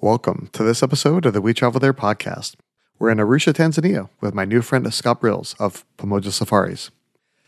[0.00, 2.54] Welcome to this episode of the We Travel There podcast.
[3.00, 6.92] We're in Arusha, Tanzania with my new friend Scott Brills of Pamoja Safaris.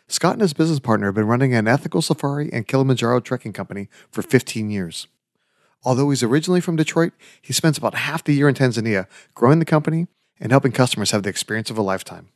[0.08, 3.88] Scott and his business partner have been running an ethical safari and Kilimanjaro trekking company
[4.10, 5.06] for 15 years.
[5.84, 9.06] Although he's originally from Detroit, he spends about half the year in Tanzania
[9.36, 10.08] growing the company
[10.40, 12.30] and helping customers have the experience of a lifetime.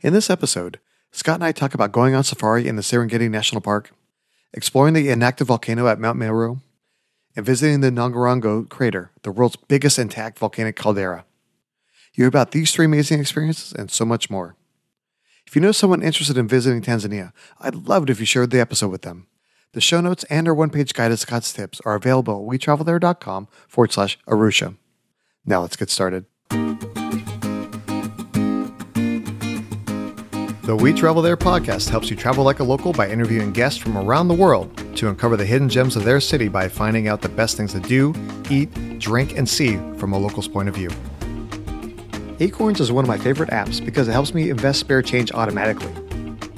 [0.00, 0.80] In this episode,
[1.12, 3.92] Scott and I talk about going on safari in the Serengeti National Park,
[4.52, 6.58] exploring the inactive volcano at Mount Meru,
[7.36, 11.24] and visiting the Ngorongoro crater, the world's biggest intact volcanic caldera.
[12.14, 14.56] You hear about these three amazing experiences and so much more.
[15.46, 18.60] If you know someone interested in visiting Tanzania, I'd love it if you shared the
[18.60, 19.26] episode with them.
[19.72, 23.48] The show notes and our one page guide to Scott's tips are available at wetravelthere.com
[23.66, 24.76] forward slash Arusha.
[25.44, 26.26] Now let's get started.
[30.64, 33.98] The We Travel There podcast helps you travel like a local by interviewing guests from
[33.98, 37.28] around the world to uncover the hidden gems of their city by finding out the
[37.28, 38.14] best things to do,
[38.48, 40.88] eat, drink, and see from a local's point of view.
[42.40, 45.92] Acorns is one of my favorite apps because it helps me invest spare change automatically.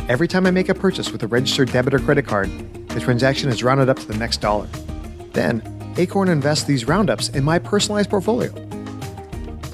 [0.08, 2.48] Every time I make a purchase with a registered debit or credit card,
[2.90, 4.68] the transaction is rounded up to the next dollar.
[5.32, 8.65] Then, Acorn invests these roundups in my personalized portfolio.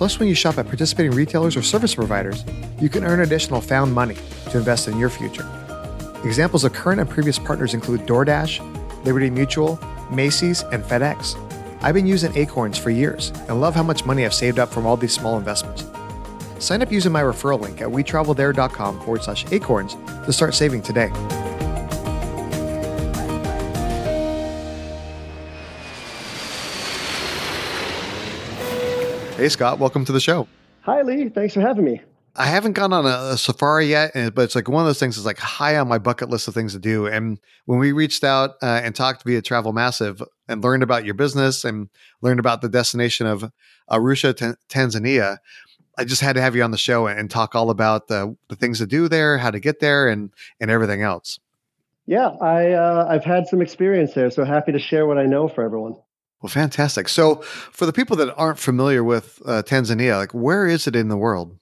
[0.03, 2.45] Plus, when you shop at participating retailers or service providers,
[2.81, 4.17] you can earn additional found money
[4.51, 5.49] to invest in your future.
[6.25, 9.79] Examples of current and previous partners include DoorDash, Liberty Mutual,
[10.11, 11.39] Macy's, and FedEx.
[11.83, 14.87] I've been using Acorns for years and love how much money I've saved up from
[14.87, 15.85] all these small investments.
[16.59, 19.95] Sign up using my referral link at wetravelthere.com forward slash acorns
[20.27, 21.13] to start saving today.
[29.43, 30.47] Hey, Scott, welcome to the show.
[30.83, 31.29] Hi, Lee.
[31.29, 32.01] Thanks for having me.
[32.37, 35.17] I haven't gone on a, a, safari yet, but it's like one of those things
[35.17, 37.09] that's like high on my bucket list of things to do.
[37.09, 41.15] And when we reached out uh, and talked via Travel Massive and learned about your
[41.15, 41.89] business and
[42.21, 43.51] learned about the destination of
[43.91, 45.39] Arusha, t- Tanzania,
[45.99, 48.37] I just had to have you on the show and, and talk all about the,
[48.49, 51.41] the things to do there, how to get there, and and everything else.
[52.07, 55.49] Yeah, I uh, I've had some experience there, so happy to share what I know
[55.49, 55.97] for everyone.
[56.43, 57.09] Well, fantastic.
[57.09, 61.09] So, for the people that aren't familiar with uh, Tanzania, like where is it in
[61.09, 61.57] the world?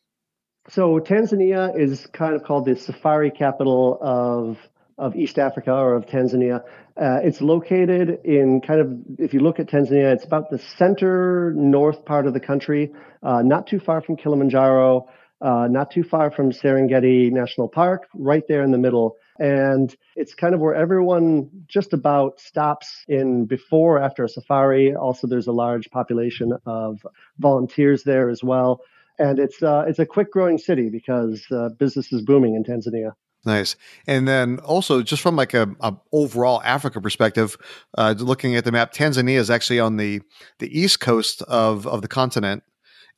[0.69, 4.59] So, Tanzania is kind of called the safari capital of
[5.01, 6.63] of East Africa or of Tanzania.
[7.01, 11.55] Uh, it's located in kind of, if you look at Tanzania, it's about the center
[11.57, 12.93] north part of the country,
[13.23, 15.09] uh, not too far from Kilimanjaro,
[15.41, 19.17] uh, not too far from Serengeti National Park, right there in the middle.
[19.39, 24.95] And it's kind of where everyone just about stops in before or after a safari.
[24.95, 27.07] Also, there's a large population of
[27.39, 28.83] volunteers there as well.
[29.19, 33.13] And it's uh, it's a quick growing city because uh, business is booming in Tanzania.
[33.45, 33.77] Nice.
[34.07, 37.57] And then also, just from like a, a overall Africa perspective,
[37.97, 40.21] uh, looking at the map, Tanzania is actually on the
[40.59, 42.63] the east coast of of the continent,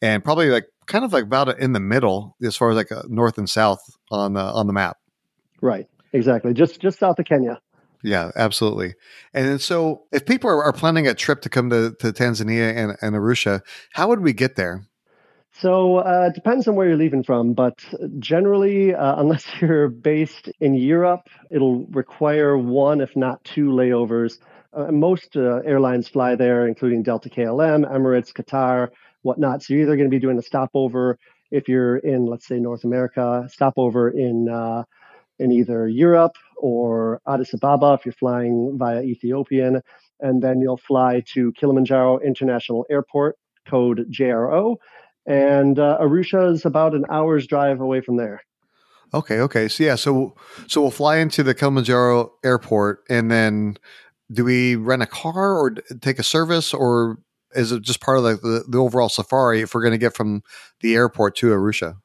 [0.03, 3.03] and probably like kind of like about in the middle as far as like uh,
[3.09, 3.81] north and south
[4.11, 4.99] on the on the map.
[5.63, 5.89] Right.
[6.13, 6.53] Exactly.
[6.53, 7.61] Just just south of Kenya.
[8.03, 8.95] Yeah, absolutely.
[9.33, 12.97] And so, if people are, are planning a trip to come to, to Tanzania and,
[13.01, 13.61] and Arusha,
[13.93, 14.85] how would we get there?
[15.53, 17.85] So uh, it depends on where you're leaving from, but
[18.19, 24.39] generally, uh, unless you're based in Europe, it'll require one, if not two, layovers.
[24.73, 28.89] Uh, most uh, airlines fly there, including Delta KLM, Emirates, Qatar,
[29.22, 29.62] whatnot.
[29.62, 31.19] So you're either going to be doing a stopover
[31.50, 34.84] if you're in, let's say, North America, stopover in uh,
[35.38, 39.82] in either Europe or Addis Ababa if you're flying via Ethiopian,
[40.21, 44.77] and then you'll fly to Kilimanjaro International Airport, code JRO
[45.27, 48.43] and uh, Arusha is about an hour's drive away from there.
[49.15, 50.34] Okay, okay, so yeah, so
[50.66, 53.77] so we'll fly into the Kilimanjaro airport, and then
[54.32, 57.19] do we rent a car or take a service, or
[57.55, 60.15] is it just part of the, the, the overall safari if we're going to get
[60.15, 60.43] from
[60.81, 61.97] the airport to Arusha?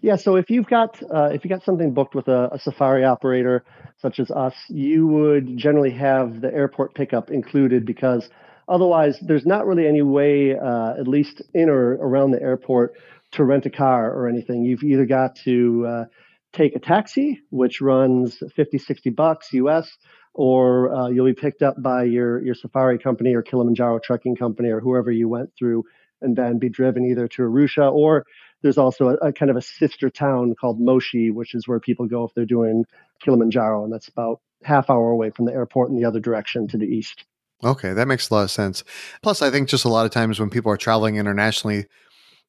[0.00, 3.04] Yeah, so if you've got uh, if you got something booked with a, a, safari
[3.04, 3.64] operator
[3.98, 8.28] such as us, you would generally have the airport pickup included because
[8.68, 12.94] Otherwise, there's not really any way, uh, at least in or around the airport,
[13.32, 14.64] to rent a car or anything.
[14.64, 16.04] You've either got to uh,
[16.52, 19.88] take a taxi, which runs 50, 60 bucks US,
[20.36, 24.68] or uh, you'll be picked up by your, your safari company or Kilimanjaro trekking company
[24.68, 25.84] or whoever you went through,
[26.20, 28.24] and then be driven either to Arusha or
[28.62, 32.06] there's also a, a kind of a sister town called Moshi, which is where people
[32.06, 32.84] go if they're doing
[33.22, 36.78] Kilimanjaro, and that's about half hour away from the airport in the other direction to
[36.78, 37.24] the east.
[37.64, 38.84] Okay, that makes a lot of sense.
[39.22, 41.86] Plus, I think just a lot of times when people are traveling internationally,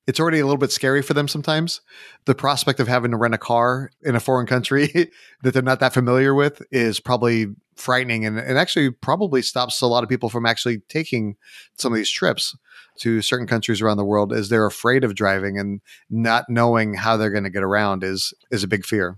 [0.08, 1.82] it's already a little bit scary for them sometimes.
[2.26, 5.12] The prospect of having to rent a car in a foreign country
[5.44, 9.88] that they're not that familiar with is probably frightening and, and actually probably stops a
[9.88, 11.36] lot of people from actually taking
[11.78, 12.56] some of these trips
[13.00, 17.18] to certain countries around the world as they're afraid of driving and not knowing how
[17.18, 19.18] they're going to get around is is a big fear.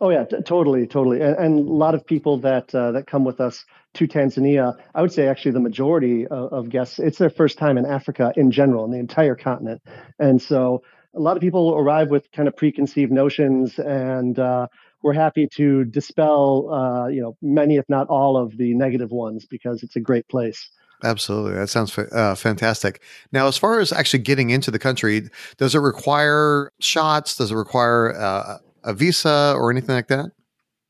[0.00, 3.24] Oh yeah, t- totally, totally, and, and, a lot of people that uh, that come
[3.24, 3.64] with us
[3.94, 7.78] to Tanzania, I would say actually the majority of, of, guests, it's their first time
[7.78, 9.80] in Africa in general, in the entire continent,
[10.18, 10.82] and so
[11.14, 14.66] a lot of people arrive with kind of preconceived notions, and uh,
[15.02, 19.46] we're happy to dispel, uh, you know, many if not all of the negative ones
[19.46, 20.68] because it's a great place.
[21.04, 21.52] Absolutely.
[21.52, 23.02] That sounds uh, fantastic.
[23.30, 25.28] Now, as far as actually getting into the country,
[25.58, 27.36] does it require shots?
[27.36, 30.30] Does it require uh, a visa or anything like that?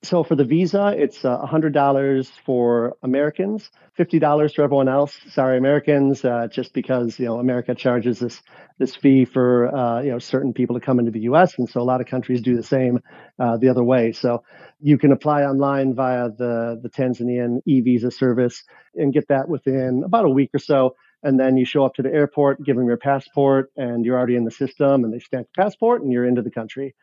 [0.02, 5.18] So for the visa, it's uh, $100 for Americans, $50 for everyone else.
[5.30, 8.40] Sorry, Americans, uh, just because you know America charges this
[8.78, 11.58] this fee for uh, you know certain people to come into the U.S.
[11.58, 13.00] and so a lot of countries do the same
[13.40, 14.12] uh, the other way.
[14.12, 14.44] So
[14.80, 18.62] you can apply online via the the Tanzanian e-visa service
[18.94, 20.94] and get that within about a week or so.
[21.22, 24.36] And then you show up to the airport, give them your passport, and you're already
[24.36, 26.94] in the system, and they stamp your passport, and you're into the country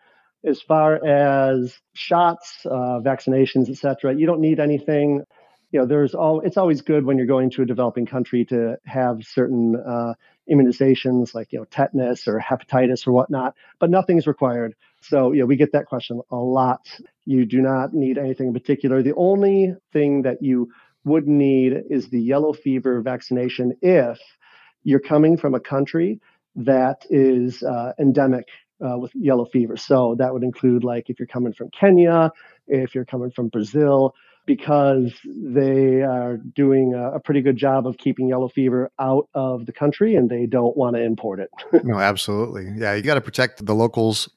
[0.45, 4.15] as far as shots, uh, vaccinations, etc.
[4.15, 5.23] You don't need anything.
[5.71, 6.41] You know, there's all.
[6.41, 10.13] It's always good when you're going to a developing country to have certain uh,
[10.51, 14.75] immunizations like you know tetanus or hepatitis or whatnot, but nothing is required.
[15.01, 16.87] So you know, we get that question a lot.
[17.25, 19.01] You do not need anything in particular.
[19.01, 20.71] The only thing that you
[21.05, 24.19] would need is the yellow fever vaccination if
[24.83, 26.19] you're coming from a country
[26.55, 28.47] that is uh, endemic
[28.81, 29.77] uh, with yellow fever.
[29.77, 32.31] So that would include like if you're coming from Kenya,
[32.67, 34.13] if you're coming from Brazil,
[34.45, 39.65] because they are doing a, a pretty good job of keeping yellow fever out of
[39.65, 41.49] the country and they don't want to import it.
[41.83, 42.67] no, absolutely.
[42.75, 44.29] Yeah, you got to protect the locals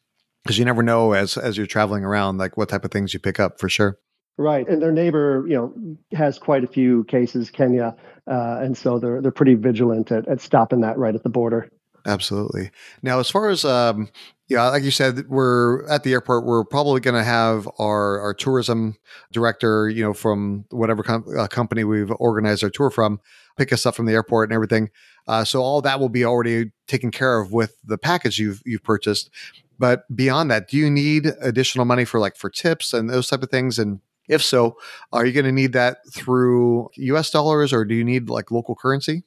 [0.44, 3.20] because you never know as as you're traveling around like what type of things you
[3.20, 3.98] pick up for sure.
[4.38, 7.96] Right, and their neighbor, you know, has quite a few cases, Kenya,
[8.30, 11.70] uh, and so they're they're pretty vigilant at, at stopping that right at the border.
[12.06, 12.70] Absolutely.
[13.02, 14.08] Now, as far as um,
[14.48, 16.44] yeah, like you said, we're at the airport.
[16.46, 18.96] We're probably going to have our our tourism
[19.32, 23.20] director, you know, from whatever com- uh, company we've organized our tour from,
[23.58, 24.88] pick us up from the airport and everything.
[25.26, 28.84] Uh, so all that will be already taken care of with the package you've you've
[28.84, 29.28] purchased.
[29.76, 33.42] But beyond that, do you need additional money for like for tips and those type
[33.42, 33.80] of things?
[33.80, 34.76] And if so,
[35.12, 37.30] are you going to need that through U.S.
[37.30, 39.24] dollars or do you need like local currency?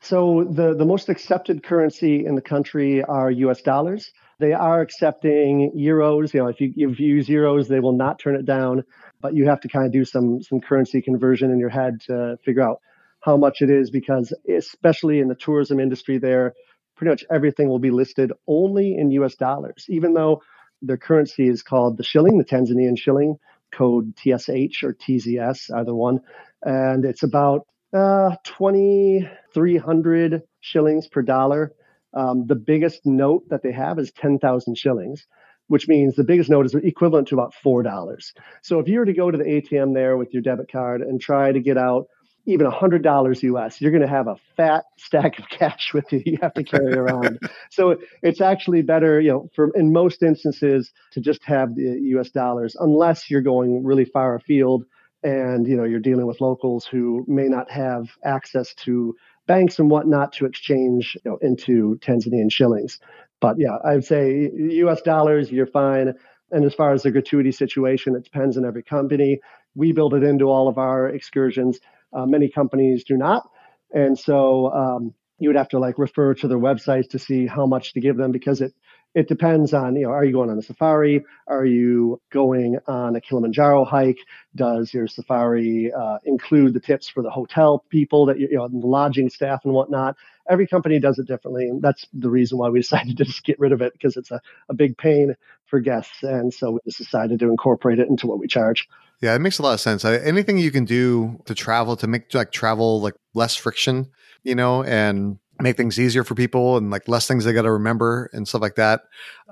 [0.00, 4.10] So the, the most accepted currency in the country are US dollars.
[4.38, 6.32] They are accepting euros.
[6.32, 8.84] You know, if you, if you use euros, they will not turn it down,
[9.20, 12.38] but you have to kind of do some some currency conversion in your head to
[12.44, 12.80] figure out
[13.20, 16.54] how much it is because especially in the tourism industry there,
[16.96, 20.40] pretty much everything will be listed only in US dollars, even though
[20.80, 23.36] their currency is called the shilling, the Tanzanian shilling,
[23.70, 26.20] code TSH or TZS, either one.
[26.62, 31.72] And it's about uh, 2,300 shillings per dollar.
[32.12, 35.26] Um, the biggest note that they have is 10,000 shillings,
[35.68, 38.32] which means the biggest note is equivalent to about $4.
[38.62, 41.20] So if you were to go to the ATM there with your debit card and
[41.20, 42.06] try to get out
[42.46, 46.38] even $100 US, you're going to have a fat stack of cash with you you
[46.42, 47.38] have to carry around.
[47.70, 52.30] so it's actually better, you know, for in most instances to just have the US
[52.30, 54.84] dollars unless you're going really far afield
[55.22, 59.14] and you know you're dealing with locals who may not have access to
[59.46, 62.98] banks and whatnot to exchange you know, into Tanzanian shillings.
[63.40, 65.02] But yeah, I'd say U.S.
[65.02, 66.14] dollars, you're fine.
[66.50, 69.40] And as far as the gratuity situation, it depends on every company.
[69.74, 71.80] We build it into all of our excursions.
[72.12, 73.48] Uh, many companies do not,
[73.92, 77.66] and so um, you would have to like refer to their websites to see how
[77.66, 78.72] much to give them because it
[79.14, 81.24] it depends on you know are you going on a safari?
[81.46, 84.18] Are you going on a kilimanjaro hike?
[84.54, 88.68] Does your safari uh, include the tips for the hotel people that you, you know
[88.68, 90.16] the lodging staff and whatnot?
[90.48, 93.58] Every company does it differently and that's the reason why we decided to just get
[93.58, 95.34] rid of it because it's a, a big pain
[95.66, 98.88] for guests and so we just decided to incorporate it into what we charge.
[99.20, 100.04] Yeah it makes a lot of sense.
[100.04, 104.10] Anything you can do to travel to make like travel like less friction
[104.44, 107.72] you know and make things easier for people and like less things they got to
[107.72, 109.02] remember and stuff like that.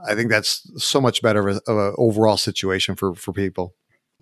[0.09, 3.75] I think that's so much better of, an overall situation for for people.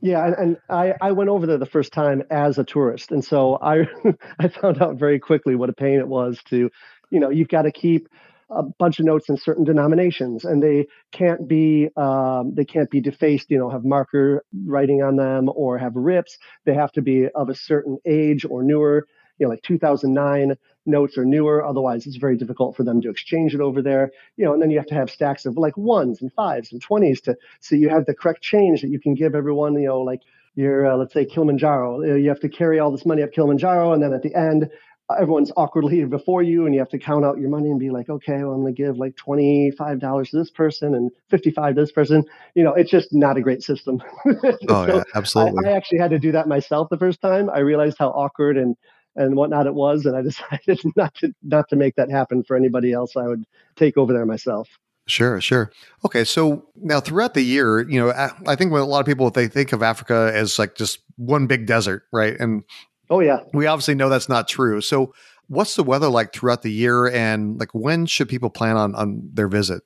[0.02, 3.58] Yeah, and, I, I went over there the first time as a tourist, and so
[3.62, 3.88] I
[4.38, 6.70] I found out very quickly what a pain it was to,
[7.10, 8.08] you know, you've got to keep
[8.50, 13.00] a bunch of notes in certain denominations, and they can't be um, they can't be
[13.00, 13.50] defaced.
[13.50, 16.36] You know, have marker writing on them or have rips.
[16.64, 19.06] They have to be of a certain age or newer.
[19.38, 21.64] You know, like 2009 notes are newer.
[21.64, 24.12] Otherwise, it's very difficult for them to exchange it over there.
[24.36, 26.80] You know, and then you have to have stacks of like ones and fives and
[26.80, 29.74] twenties to so you have the correct change that you can give everyone.
[29.74, 30.22] You know, like
[30.54, 34.02] your uh, let's say Kilimanjaro, you have to carry all this money up Kilimanjaro, and
[34.02, 34.70] then at the end
[35.18, 38.08] everyone's awkwardly before you and you have to count out your money and be like
[38.08, 41.92] okay well i'm going to give like $25 to this person and 55 to this
[41.92, 42.24] person
[42.54, 45.98] you know it's just not a great system oh so yeah absolutely I, I, actually
[45.98, 48.76] had to do that myself the first time i realized how awkward and
[49.16, 52.56] and whatnot it was and i decided not to not to make that happen for
[52.56, 53.44] anybody else i would
[53.74, 54.68] take over there myself
[55.08, 55.70] Sure, sure.
[56.04, 58.10] Okay, so now throughout the year, you know,
[58.44, 61.46] I think when a lot of people they think of Africa as like just one
[61.46, 62.36] big desert, right?
[62.40, 62.64] And
[63.08, 63.40] Oh yeah.
[63.52, 64.80] We obviously know that's not true.
[64.80, 65.14] So
[65.48, 69.30] what's the weather like throughout the year and like when should people plan on on
[69.32, 69.82] their visit?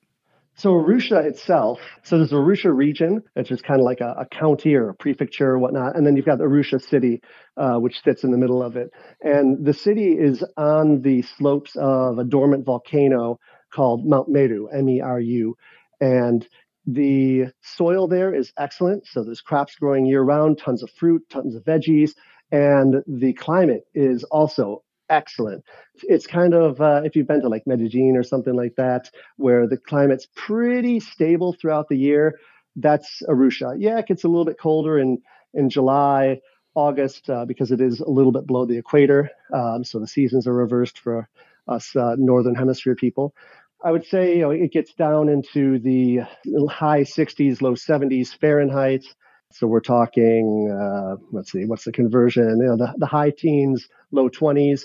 [0.61, 4.75] So Arusha itself, so there's Arusha region, which is kind of like a, a, county
[4.75, 7.23] or a prefecture or whatnot, and then you've got Arusha city,
[7.57, 8.91] uh, which sits in the middle of it.
[9.23, 13.41] And the city is on the slopes of a dormant volcano
[13.73, 15.57] called Mount Meru, M-E-R-U,
[15.99, 16.47] and
[16.85, 19.07] the soil there is excellent.
[19.07, 22.11] So there's crops growing year round, tons of fruit, tons of veggies,
[22.53, 25.65] and the climate is also excellent.
[26.05, 29.67] It's kind of uh, if you've been to like Medellin or something like that, where
[29.67, 32.39] the climate's pretty stable throughout the year.
[32.77, 33.77] That's Arusha.
[33.79, 35.21] Yeah, it gets a little bit colder in
[35.53, 36.41] in July,
[36.75, 39.31] August uh, because it is a little bit below the equator.
[39.53, 41.29] Um, so the seasons are reversed for
[41.69, 43.35] us uh, northern hemisphere people.
[43.83, 46.21] I would say you know it gets down into the
[46.69, 49.05] high 60s, low 70s Fahrenheit.
[49.53, 52.59] So we're talking, uh, let's see, what's the conversion?
[52.61, 54.83] You know, the, the high teens, low 20s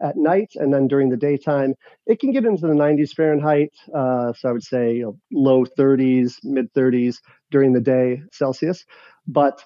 [0.00, 1.74] at night, and then during the daytime,
[2.06, 3.72] it can get into the 90s Fahrenheit.
[3.94, 7.18] Uh, so I would say you know, low 30s, mid 30s
[7.50, 8.84] during the day Celsius.
[9.26, 9.64] But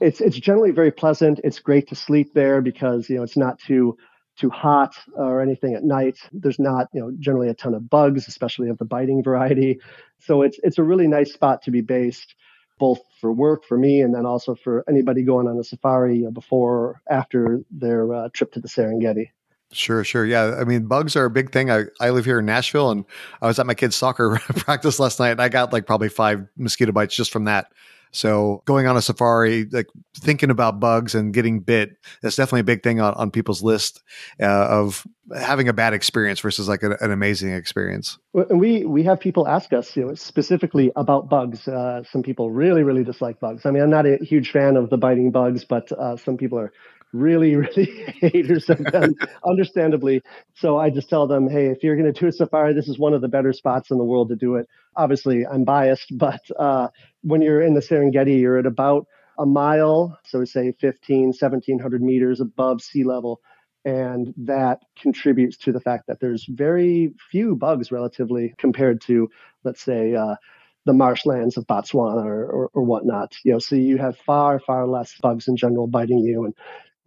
[0.00, 1.40] it's it's generally very pleasant.
[1.42, 3.96] It's great to sleep there because you know it's not too
[4.38, 6.18] too hot or anything at night.
[6.32, 9.80] There's not you know generally a ton of bugs, especially of the biting variety.
[10.20, 12.34] So it's it's a really nice spot to be based
[12.78, 16.76] both for work for me and then also for anybody going on a safari before
[16.76, 19.30] or after their uh, trip to the Serengeti.
[19.72, 20.24] Sure, sure.
[20.24, 20.56] Yeah.
[20.60, 21.70] I mean, bugs are a big thing.
[21.70, 23.04] I, I live here in Nashville and
[23.42, 26.46] I was at my kid's soccer practice last night and I got like probably five
[26.56, 27.72] mosquito bites just from that.
[28.12, 29.86] So going on a safari, like
[30.16, 34.02] thinking about bugs and getting bit, that's definitely a big thing on, on people's list
[34.40, 35.06] uh, of
[35.38, 38.18] having a bad experience versus like an amazing experience.
[38.34, 41.66] And we we have people ask us, you know, specifically about bugs.
[41.68, 43.66] Uh, some people really really dislike bugs.
[43.66, 46.58] I mean, I'm not a huge fan of the biting bugs, but uh, some people
[46.58, 46.72] are
[47.16, 47.86] really, really
[48.20, 49.14] haters of them,
[49.46, 50.22] understandably.
[50.54, 52.98] So I just tell them, hey, if you're going to do a safari, this is
[52.98, 54.68] one of the better spots in the world to do it.
[54.96, 56.88] Obviously, I'm biased, but uh,
[57.26, 59.06] when you're in the Serengeti, you're at about
[59.36, 63.40] a mile, so say 15, 1700 meters above sea level.
[63.84, 69.28] And that contributes to the fact that there's very few bugs relatively compared to,
[69.64, 70.36] let's say, uh,
[70.84, 73.34] the marshlands of Botswana or, or, or, whatnot.
[73.44, 76.44] You know, so you have far, far less bugs in general biting you.
[76.44, 76.54] And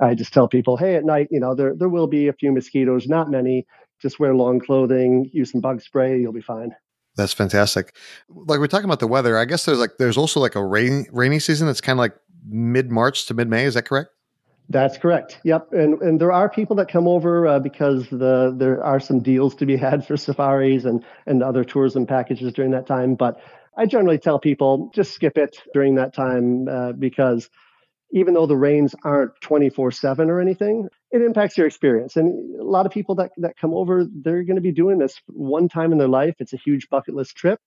[0.01, 2.51] I just tell people, hey, at night, you know, there there will be a few
[2.51, 3.65] mosquitoes, not many.
[4.01, 6.75] Just wear long clothing, use some bug spray, you'll be fine.
[7.15, 7.95] That's fantastic.
[8.29, 11.05] Like we're talking about the weather, I guess there's like there's also like a rainy
[11.11, 12.15] rainy season that's kind of like
[12.47, 13.65] mid March to mid May.
[13.65, 14.11] Is that correct?
[14.69, 15.39] That's correct.
[15.43, 19.19] Yep, and and there are people that come over uh, because the there are some
[19.19, 23.15] deals to be had for safaris and and other tourism packages during that time.
[23.15, 23.41] But
[23.77, 27.49] I generally tell people just skip it during that time uh, because
[28.11, 32.15] even though the rains aren't 24 7 or anything, it impacts your experience.
[32.15, 35.19] And a lot of people that, that come over, they're going to be doing this
[35.27, 36.35] one time in their life.
[36.39, 37.59] It's a huge bucket list trip.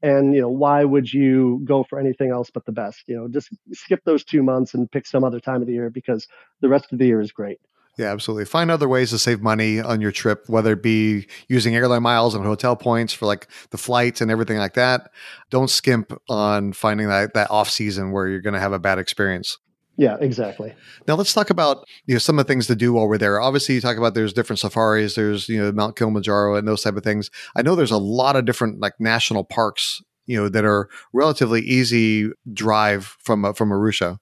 [0.00, 3.02] And, you know, why would you go for anything else but the best?
[3.06, 5.90] You know, just skip those two months and pick some other time of the year
[5.90, 6.28] because
[6.60, 7.58] the rest of the year is great.
[7.98, 8.44] Yeah, absolutely.
[8.44, 12.36] Find other ways to save money on your trip, whether it be using airline miles
[12.36, 15.10] and hotel points for like the flights and everything like that.
[15.50, 19.00] Don't skimp on finding that, that off season where you're going to have a bad
[19.00, 19.58] experience.
[19.98, 20.72] Yeah, exactly.
[21.08, 23.40] Now let's talk about you know some of the things to do while we're there.
[23.40, 26.96] Obviously, you talk about there's different safaris, there's you know Mount Kilimanjaro and those type
[26.96, 27.30] of things.
[27.56, 31.62] I know there's a lot of different like national parks you know that are relatively
[31.62, 34.18] easy drive from uh, from Arusha.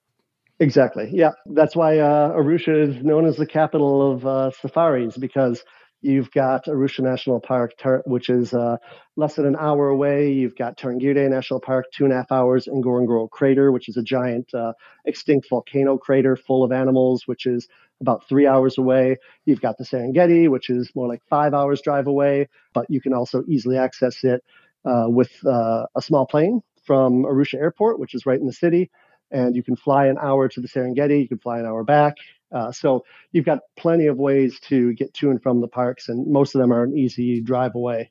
[0.59, 1.11] Exactly.
[1.13, 5.63] Yeah, that's why uh, Arusha is known as the capital of uh, safaris because
[6.03, 7.73] You've got Arusha National Park,
[8.05, 8.77] which is uh,
[9.17, 10.31] less than an hour away.
[10.33, 13.97] You've got Tarangire National Park, two and a half hours, and Ngorongoro Crater, which is
[13.97, 14.75] a giant uh,
[15.05, 17.67] extinct volcano crater full of animals, which is
[18.01, 19.17] about three hours away.
[19.47, 23.15] You've got the Serengeti, which is more like five hours drive away, but you can
[23.15, 24.45] also easily access it
[24.85, 28.91] uh, with uh, a small plane from Arusha Airport, which is right in the city.
[29.31, 32.15] And you can fly an hour to the Serengeti, you can fly an hour back.
[32.53, 36.31] Uh, so you've got plenty of ways to get to and from the parks, and
[36.31, 38.11] most of them are an easy drive away.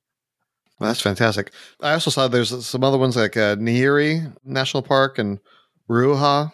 [0.80, 1.52] Well, that's fantastic.
[1.80, 5.40] I also saw there's some other ones like uh, Nyeri National Park and
[5.90, 6.52] Ruaha.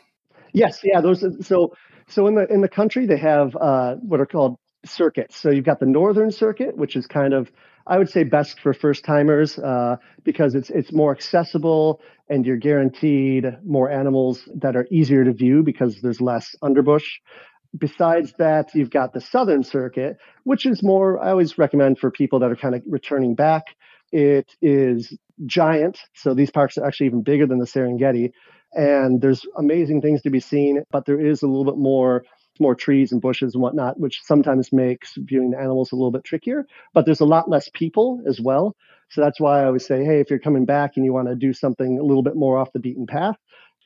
[0.54, 1.26] Yes, yeah, those.
[1.46, 1.74] So,
[2.08, 5.38] so in the in the country they have uh, what are called circuits.
[5.38, 7.52] So you've got the northern circuit, which is kind of
[7.88, 12.58] I would say best for first timers uh, because it's it's more accessible and you're
[12.58, 17.04] guaranteed more animals that are easier to view because there's less underbush.
[17.78, 22.40] Besides that, you've got the southern circuit, which is more I always recommend for people
[22.40, 23.64] that are kind of returning back.
[24.12, 28.34] It is giant, so these parks are actually even bigger than the Serengeti,
[28.74, 32.24] and there's amazing things to be seen, but there is a little bit more
[32.60, 36.24] more trees and bushes and whatnot, which sometimes makes viewing the animals a little bit
[36.24, 36.66] trickier.
[36.94, 38.76] But there's a lot less people as well.
[39.10, 41.36] So that's why I always say, hey, if you're coming back and you want to
[41.36, 43.36] do something a little bit more off the beaten path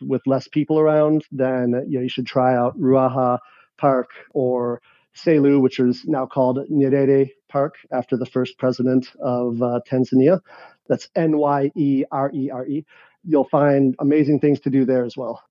[0.02, 3.40] with less people around, then you know you should try out Ruaha
[3.78, 4.82] Park or
[5.16, 10.42] Selous, which is now called Nyerere Park after the first president of uh, Tanzania.
[10.88, 12.86] That's N Y E R E R E.
[13.24, 15.42] You'll find amazing things to do there as well.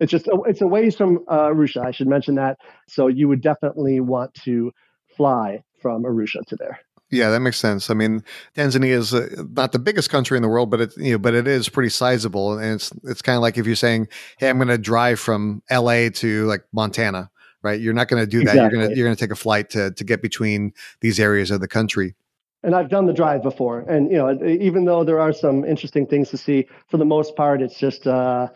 [0.00, 1.84] It's just a, it's a ways from uh, Arusha.
[1.84, 2.58] I should mention that.
[2.88, 4.72] So you would definitely want to
[5.16, 6.80] fly from Arusha to there.
[7.10, 7.90] Yeah, that makes sense.
[7.90, 8.24] I mean,
[8.56, 11.34] Tanzania is uh, not the biggest country in the world, but it you know, but
[11.34, 14.56] it is pretty sizable, and it's it's kind of like if you're saying, "Hey, I'm
[14.56, 16.10] going to drive from L.A.
[16.10, 17.30] to like Montana,"
[17.64, 17.80] right?
[17.80, 18.54] You're not going to do that.
[18.54, 21.50] You're going to you're going to take a flight to to get between these areas
[21.50, 22.14] of the country.
[22.62, 26.06] And I've done the drive before, and you know, even though there are some interesting
[26.06, 28.06] things to see, for the most part, it's just.
[28.06, 28.48] Uh,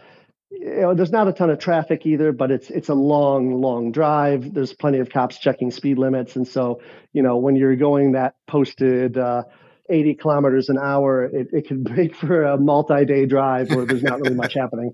[0.50, 3.92] you know, there's not a ton of traffic either, but it's it's a long, long
[3.92, 4.54] drive.
[4.54, 6.80] There's plenty of cops checking speed limits, and so
[7.12, 9.42] you know when you're going that posted uh,
[9.90, 14.20] 80 kilometers an hour, it, it can make for a multi-day drive where there's not
[14.20, 14.92] really much happening.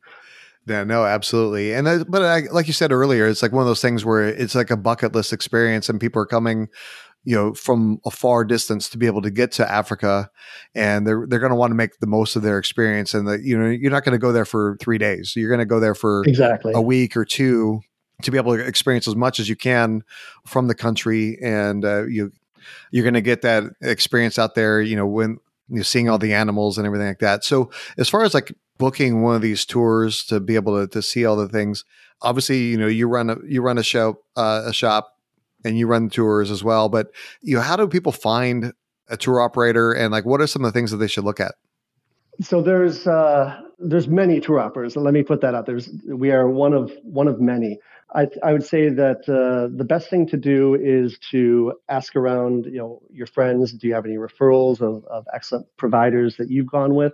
[0.67, 1.75] Yeah, no, absolutely.
[1.75, 4.55] And but I, like you said earlier, it's like one of those things where it's
[4.55, 6.69] like a bucket list experience, and people are coming
[7.25, 10.31] you know from a far distance to be able to get to Africa,
[10.75, 13.15] and they're they're going to want to make the most of their experience.
[13.15, 15.35] And that you know you're not going to go there for three days.
[15.35, 17.81] You're going to go there for exactly a week or two
[18.23, 20.03] to be able to experience as much as you can
[20.47, 22.33] from the country, and uh, you
[22.91, 24.81] you're going to get that experience out there.
[24.81, 27.43] You know when you're seeing all the animals and everything like that.
[27.43, 31.01] So as far as like booking one of these tours to be able to, to
[31.01, 31.85] see all the things
[32.23, 35.15] obviously you know you run a you run a show uh, a shop
[35.65, 36.89] and you run tours as well.
[36.89, 37.11] But
[37.41, 38.73] you know, how do people find
[39.09, 41.41] a tour operator, and like, what are some of the things that they should look
[41.41, 41.55] at?
[42.41, 44.97] So there's uh, there's many tour operators.
[44.97, 45.67] Let me put that out.
[45.67, 47.79] There's we are one of one of many.
[48.15, 52.67] I, I would say that uh, the best thing to do is to ask around,
[52.67, 53.73] you know, your friends.
[53.73, 57.13] Do you have any referrals of, of excellent providers that you've gone with?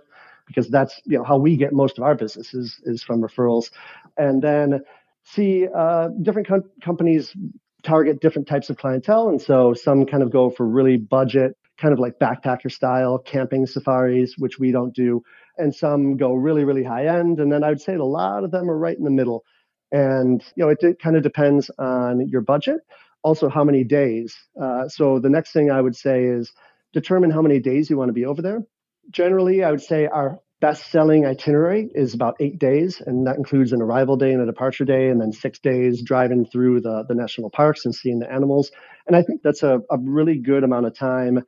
[0.51, 3.71] Because that's you know how we get most of our business is, is from referrals,
[4.17, 4.81] and then
[5.23, 7.35] see uh, different com- companies
[7.83, 9.29] target different types of clientele.
[9.29, 13.65] And so some kind of go for really budget, kind of like backpacker style camping
[13.65, 15.23] safaris, which we don't do.
[15.57, 17.39] And some go really, really high end.
[17.39, 19.43] And then I would say a lot of them are right in the middle.
[19.91, 22.77] And, you know, it, it kind of depends on your budget,
[23.23, 24.35] also how many days.
[24.61, 26.53] Uh, so the next thing I would say is
[26.93, 28.61] determine how many days you want to be over there.
[29.09, 33.73] Generally, I would say our best selling itinerary is about eight days, and that includes
[33.73, 37.15] an arrival day and a departure day, and then six days driving through the, the
[37.15, 38.71] national parks and seeing the animals.
[39.07, 41.43] And I think that's a, a really good amount of time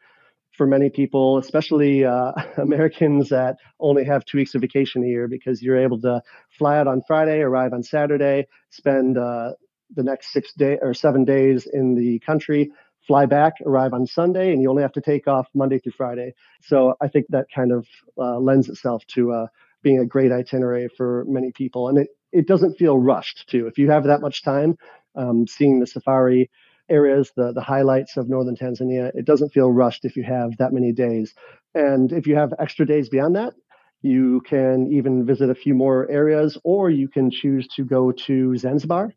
[0.58, 5.28] for many people, especially uh, Americans that only have two weeks of vacation a year,
[5.28, 6.22] because you're able to
[6.58, 9.52] fly out on Friday, arrive on Saturday, spend uh,
[9.96, 12.72] the next six day or seven days in the country,
[13.08, 16.34] fly back, arrive on Sunday, and you only have to take off Monday through Friday.
[16.62, 17.88] So I think that kind of
[18.18, 19.48] uh, lends itself to uh,
[19.82, 21.90] being a great itinerary for many people.
[21.90, 23.68] And it, it doesn't feel rushed, too.
[23.68, 24.78] If you have that much time,
[25.16, 26.50] um, seeing the safari
[26.90, 30.74] areas, the, the highlights of northern Tanzania, it doesn't feel rushed if you have that
[30.74, 31.34] many days.
[31.76, 33.54] And if you have extra days beyond that,
[34.02, 38.58] you can even visit a few more areas, or you can choose to go to
[38.58, 39.14] Zanzibar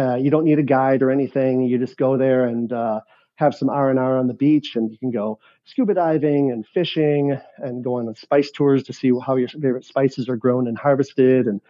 [0.00, 1.62] Uh, you don't need a guide or anything.
[1.62, 3.00] You just go there and uh,
[3.34, 6.66] have some R and R on the beach, and you can go scuba diving and
[6.66, 10.78] fishing, and go on spice tours to see how your favorite spices are grown and
[10.78, 11.60] harvested, and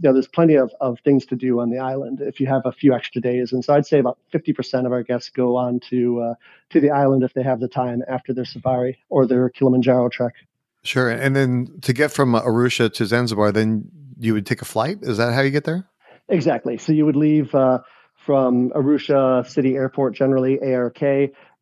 [0.00, 2.62] you know, there's plenty of, of things to do on the island if you have
[2.64, 3.52] a few extra days.
[3.52, 6.34] And so I'd say about 50% of our guests go on to uh,
[6.70, 10.34] to the island if they have the time after their safari or their Kilimanjaro trek.
[10.82, 11.10] Sure.
[11.10, 14.98] And then to get from Arusha to Zanzibar, then you would take a flight.
[15.02, 15.86] Is that how you get there?
[16.30, 16.78] Exactly.
[16.78, 17.80] So you would leave uh,
[18.14, 21.02] from Arusha City Airport, generally ARK,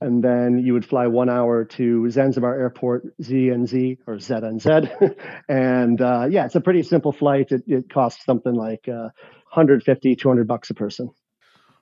[0.01, 5.17] and then you would fly one hour to Zanzibar Airport, ZNZ or ZNZ.
[5.49, 7.51] and uh, yeah, it's a pretty simple flight.
[7.51, 9.11] It, it costs something like uh,
[9.55, 11.11] 150, 200 bucks a person.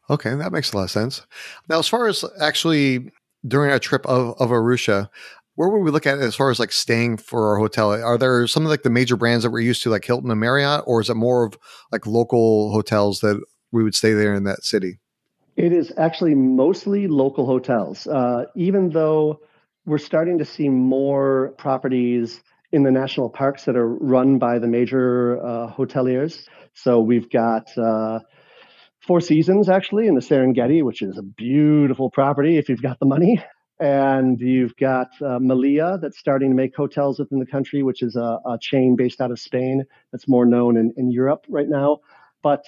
[0.09, 1.27] Okay, that makes a lot of sense.
[1.69, 3.11] Now, as far as actually
[3.47, 5.09] during our trip of, of Arusha,
[5.57, 7.91] where would we look at it as far as like staying for our hotel?
[7.91, 10.41] Are there some of like the major brands that we're used to, like Hilton and
[10.41, 11.59] Marriott, or is it more of
[11.91, 13.43] like local hotels that
[13.73, 14.99] we would stay there in that city?
[15.57, 18.07] It is actually mostly local hotels.
[18.07, 19.41] Uh, even though
[19.87, 22.43] we're starting to see more properties
[22.73, 26.47] in the national parks that are run by the major uh, hoteliers.
[26.75, 28.19] So we've got uh,
[29.07, 33.07] Four Seasons actually in the Serengeti, which is a beautiful property if you've got the
[33.07, 33.43] money.
[33.79, 38.17] And you've got uh, Melia that's starting to make hotels within the country, which is
[38.17, 41.99] a, a chain based out of Spain that's more known in, in Europe right now.
[42.43, 42.65] But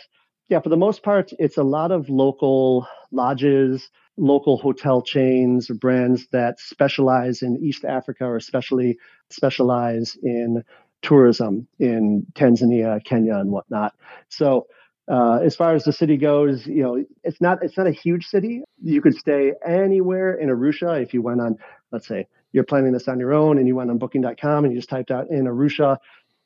[0.49, 5.75] yeah, for the most part, it's a lot of local lodges, local hotel chains or
[5.75, 8.99] brands that specialize in East Africa or especially
[9.31, 10.65] specialize in
[11.01, 13.95] tourism in Tanzania, Kenya, and whatnot.
[14.29, 14.67] So
[15.11, 18.25] uh, as far as the city goes, you know, it's not it's not a huge
[18.25, 18.63] city.
[18.83, 21.57] You could stay anywhere in Arusha if you went on,
[21.91, 24.79] let's say, you're planning this on your own and you went on Booking.com and you
[24.79, 25.99] just typed out in Arusha,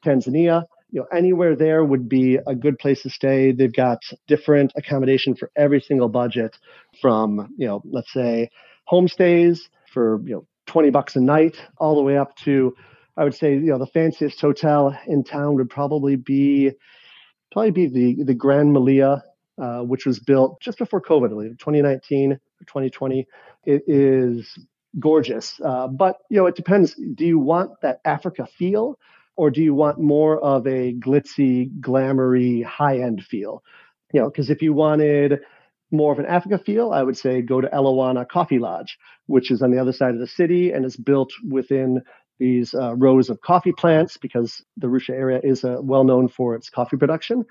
[0.04, 0.64] Tanzania.
[0.90, 3.52] You know, anywhere there would be a good place to stay.
[3.52, 3.98] They've got
[4.28, 6.56] different accommodation for every single budget,
[7.00, 8.50] from you know, let's say,
[8.90, 9.60] homestays
[9.92, 12.74] for you know 20 bucks a night, all the way up to,
[13.16, 16.72] I would say, you know, the fanciest hotel in town would probably be
[17.52, 19.22] probably be the the Grand Melia,
[19.60, 23.26] uh, which was built just before COVID, I believe, 2019 or 2020.
[23.64, 24.58] It is
[24.98, 26.94] gorgeous, uh, but you know it depends.
[27.14, 28.98] Do you want that Africa feel,
[29.36, 33.62] or do you want more of a glitzy, glamoury, high end feel?
[34.12, 35.40] You know, because if you wanted
[35.90, 39.62] more of an Africa feel, I would say go to Elewana Coffee Lodge, which is
[39.62, 42.02] on the other side of the city and is built within
[42.42, 46.56] these uh, rows of coffee plants because the Arusha area is uh, well known for
[46.56, 47.44] its coffee production.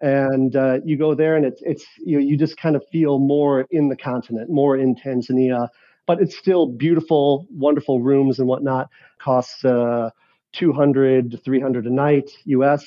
[0.00, 3.18] And uh, you go there, and it's it's you know, you just kind of feel
[3.18, 5.68] more in the continent, more in Tanzania,
[6.06, 8.88] but it's still beautiful, wonderful rooms and whatnot.
[9.18, 10.10] Costs uh,
[10.52, 12.84] 200 to 300 a night US.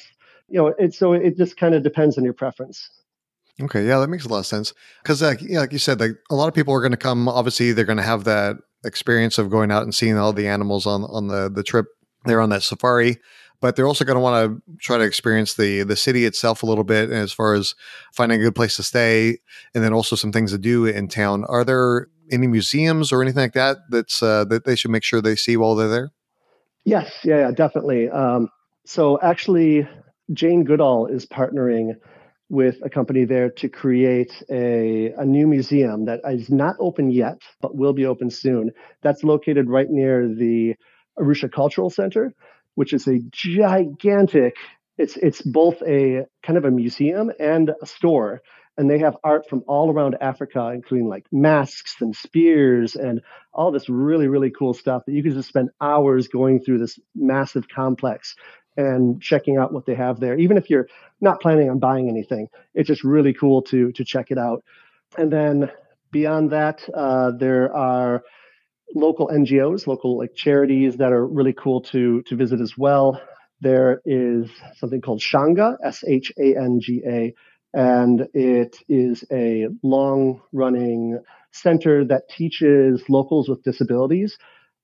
[0.47, 2.89] You know, it, so it just kind of depends on your preference.
[3.61, 6.11] Okay, yeah, that makes a lot of sense because, like, yeah, like you said, like
[6.29, 7.27] a lot of people are going to come.
[7.27, 10.85] Obviously, they're going to have that experience of going out and seeing all the animals
[10.85, 11.87] on on the the trip
[12.25, 13.17] there on that safari
[13.61, 16.65] but they're also going to want to try to experience the the city itself a
[16.65, 17.75] little bit as far as
[18.13, 19.37] finding a good place to stay
[19.75, 21.45] and then also some things to do in town.
[21.45, 25.21] Are there any museums or anything like that that's uh, that they should make sure
[25.21, 26.11] they see while they're there?
[26.85, 27.11] Yes.
[27.23, 28.09] Yeah, yeah definitely.
[28.09, 28.49] Um,
[28.85, 29.87] so actually
[30.31, 31.93] jane goodall is partnering
[32.49, 37.41] with a company there to create a, a new museum that is not open yet,
[37.61, 38.71] but will be open soon.
[39.03, 40.73] That's located right near the
[41.19, 42.33] Arusha Cultural Center,
[42.73, 44.55] which is a gigantic,
[44.97, 48.41] it's, it's both a kind of a museum and a store.
[48.77, 53.21] And they have art from all around Africa, including like masks and spears and
[53.53, 56.97] all this really, really cool stuff that you can just spend hours going through this
[57.13, 58.35] massive complex
[58.79, 60.39] and checking out what they have there.
[60.39, 60.87] Even if you're
[61.19, 64.63] not planning on buying anything, it's just really cool to to check it out.
[65.17, 65.69] And then
[66.11, 68.23] beyond that, uh, there are
[68.95, 73.21] local NGOs, local like charities that are really cool to to visit as well.
[73.59, 77.33] There is something called Shanga, S H A N G A,
[77.73, 81.19] and it is a long running
[81.51, 84.37] center that teaches locals with disabilities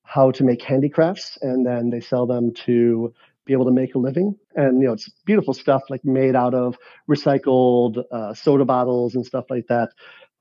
[0.06, 3.12] how to make handicrafts and then they sell them to
[3.46, 4.36] be able to make a living.
[4.54, 6.76] And you know, it's beautiful stuff like made out of
[7.08, 9.90] recycled uh, soda bottles and stuff like that.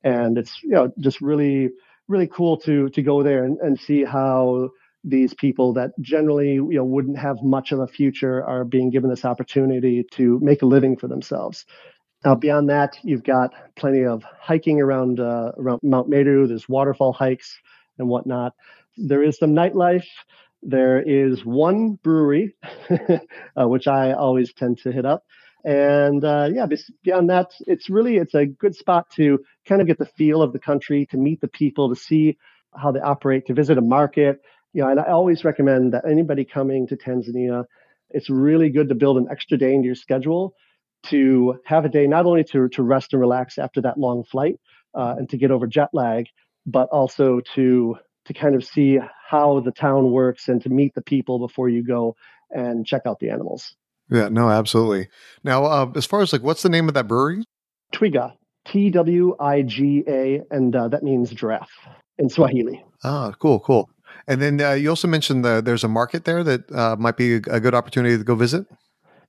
[0.03, 1.69] And it's you know just really
[2.07, 4.69] really cool to to go there and, and see how
[5.03, 9.09] these people that generally you know wouldn't have much of a future are being given
[9.09, 11.65] this opportunity to make a living for themselves.
[12.23, 16.47] Now, beyond that, you've got plenty of hiking around uh, around Mount Meru.
[16.47, 17.55] There's waterfall hikes
[17.99, 18.53] and whatnot.
[18.97, 20.07] There is some nightlife.
[20.67, 22.55] There is one brewery,
[22.89, 25.23] uh, which I always tend to hit up.
[25.63, 26.65] And uh, yeah,
[27.03, 30.53] beyond that, it's really it's a good spot to kind of get the feel of
[30.53, 32.37] the country, to meet the people, to see
[32.75, 34.41] how they operate, to visit a market.
[34.73, 37.65] You know, and I always recommend that anybody coming to Tanzania,
[38.09, 40.55] it's really good to build an extra day into your schedule
[41.07, 44.59] to have a day not only to, to rest and relax after that long flight
[44.95, 46.25] uh, and to get over jet lag,
[46.65, 51.01] but also to to kind of see how the town works and to meet the
[51.01, 52.15] people before you go
[52.51, 53.75] and check out the animals.
[54.09, 55.07] Yeah, no, absolutely.
[55.43, 57.43] Now, uh, as far as like, what's the name of that brewery?
[57.93, 58.33] Twiga,
[58.65, 61.69] T W I G A, and uh, that means giraffe
[62.17, 62.83] in Swahili.
[63.03, 63.89] Ah, cool, cool.
[64.27, 67.35] And then uh, you also mentioned the, there's a market there that uh, might be
[67.35, 68.65] a good opportunity to go visit.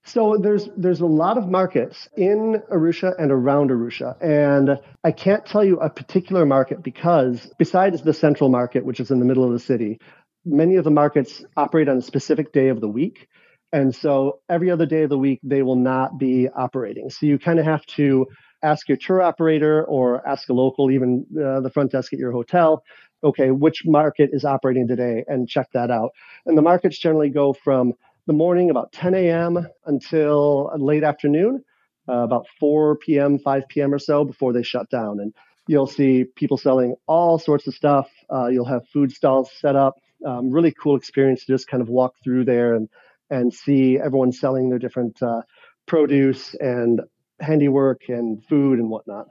[0.06, 5.44] So there's there's a lot of markets in Arusha and around Arusha, and I can't
[5.44, 9.44] tell you a particular market because besides the central market, which is in the middle
[9.44, 9.98] of the city,
[10.44, 13.26] many of the markets operate on a specific day of the week,
[13.72, 17.10] and so every other day of the week they will not be operating.
[17.10, 18.26] So you kind of have to
[18.62, 22.30] ask your tour operator or ask a local, even uh, the front desk at your
[22.30, 22.84] hotel,
[23.24, 26.10] okay, which market is operating today, and check that out.
[26.46, 27.94] And the markets generally go from
[28.26, 29.66] the morning, about 10 a.m.
[29.84, 31.64] until late afternoon,
[32.08, 33.94] uh, about 4 p.m., 5 p.m.
[33.94, 35.20] or so before they shut down.
[35.20, 35.32] And
[35.66, 38.08] you'll see people selling all sorts of stuff.
[38.32, 39.94] Uh, you'll have food stalls set up.
[40.24, 42.88] Um, really cool experience to just kind of walk through there and
[43.28, 45.42] and see everyone selling their different uh,
[45.86, 47.00] produce and
[47.40, 49.26] handiwork and food and whatnot.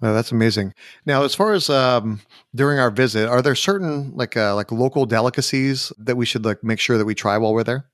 [0.00, 0.72] That's amazing.
[1.04, 2.20] Now, as far as um,
[2.54, 6.64] during our visit, are there certain like uh, like local delicacies that we should like
[6.64, 7.89] make sure that we try while we're there?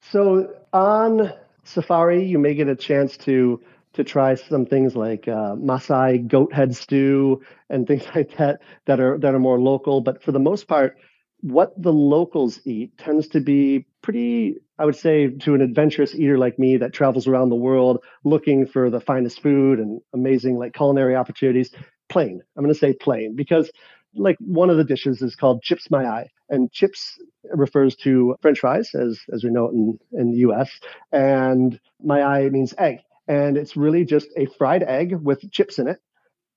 [0.00, 1.32] So on
[1.64, 3.60] safari, you may get a chance to
[3.94, 9.00] to try some things like uh, Maasai goat head stew and things like that that
[9.00, 10.00] are that are more local.
[10.00, 10.96] But for the most part,
[11.40, 16.38] what the locals eat tends to be pretty, I would say, to an adventurous eater
[16.38, 20.74] like me that travels around the world looking for the finest food and amazing like
[20.74, 21.70] culinary opportunities.
[22.08, 22.40] Plain.
[22.56, 23.70] I'm going to say plain because
[24.18, 27.18] like one of the dishes is called chips mayai and chips
[27.52, 30.70] refers to french fries as as we know it in in the us
[31.12, 35.98] and mayai means egg and it's really just a fried egg with chips in it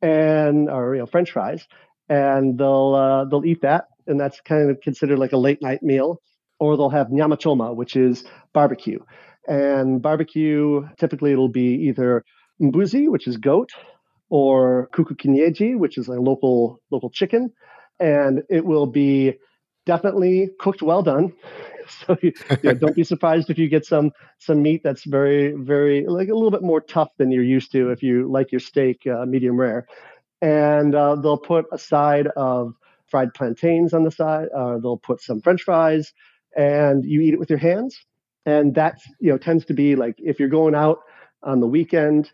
[0.02, 1.68] and or you know french fries
[2.10, 5.84] and they'll uh, they'll eat that and that's kind of considered like a late night
[5.84, 6.20] meal
[6.60, 9.00] or they'll have nyamachoma which is barbecue
[9.48, 12.24] and barbecue typically it'll be either
[12.62, 13.70] mbuzi which is goat
[14.32, 17.52] or kuku kienyeji, which is a local local chicken,
[18.00, 19.38] and it will be
[19.86, 21.34] definitely cooked well done.
[22.08, 25.52] So you, you know, don't be surprised if you get some some meat that's very
[25.52, 28.62] very like a little bit more tough than you're used to if you like your
[28.62, 29.88] steak uh, medium rare.
[30.42, 32.76] And uh, they'll put a side of
[33.08, 34.48] fried plantains on the side.
[34.56, 36.14] Uh, they'll put some French fries,
[36.56, 38.00] and you eat it with your hands.
[38.46, 41.00] And that you know tends to be like if you're going out
[41.44, 42.32] on the weekend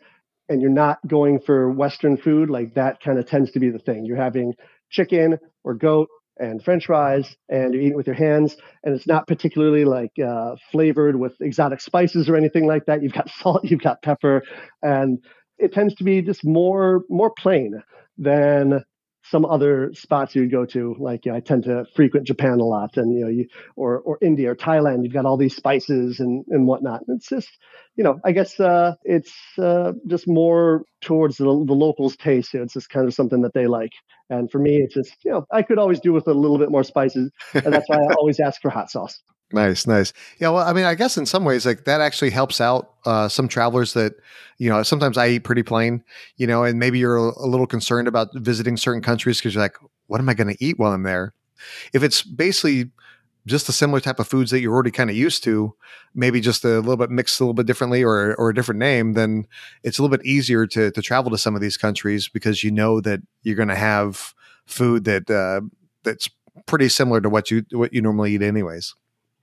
[0.49, 3.79] and you're not going for Western food, like that kind of tends to be the
[3.79, 4.05] thing.
[4.05, 4.53] You're having
[4.89, 9.27] chicken or goat and French fries, and you're eating with your hands, and it's not
[9.27, 13.01] particularly like uh, flavored with exotic spices or anything like that.
[13.01, 14.43] You've got salt, you've got pepper,
[14.81, 15.19] and
[15.57, 17.81] it tends to be just more more plain
[18.17, 18.83] than
[19.29, 20.95] some other spots you'd go to.
[20.99, 23.99] Like you know, I tend to frequent Japan a lot, and you know, you or
[23.99, 25.03] or India or Thailand.
[25.03, 27.01] You've got all these spices and and whatnot.
[27.07, 27.49] It's just
[27.95, 32.53] you know, I guess uh, it's uh, just more towards the, the locals' taste.
[32.53, 33.91] You know, it's just kind of something that they like.
[34.29, 36.71] And for me, it's just you know, I could always do with a little bit
[36.71, 39.21] more spices, and that's why I always ask for hot sauce.
[39.53, 40.11] Nice, nice.
[40.39, 43.29] Yeah, well, I mean, I guess in some ways, like that actually helps out uh,
[43.29, 44.13] some travelers that,
[44.57, 46.03] you know, sometimes I eat pretty plain,
[46.35, 49.77] you know, and maybe you're a, little concerned about visiting certain countries because you're like,
[50.07, 51.33] what am I going to eat while I'm there?
[51.93, 52.91] If it's basically
[53.45, 55.75] just a similar type of foods that you're already kind of used to,
[56.13, 59.13] maybe just a little bit mixed a little bit differently or or a different name,
[59.13, 59.47] then
[59.83, 62.71] it's a little bit easier to to travel to some of these countries because you
[62.71, 64.33] know that you're going to have
[64.65, 65.61] food that uh,
[66.03, 66.29] that's
[66.65, 68.95] pretty similar to what you what you normally eat anyways.